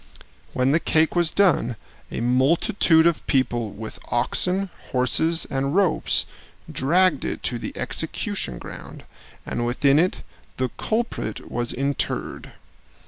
[0.53, 1.75] When the cake was done,
[2.09, 6.25] a multitude of people with oxen, horses, and ropes
[6.71, 9.03] dragged it to the execution ground,
[9.45, 10.23] and within it
[10.57, 12.53] the culprit was interred.